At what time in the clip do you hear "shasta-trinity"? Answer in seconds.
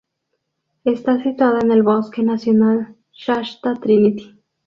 3.13-4.35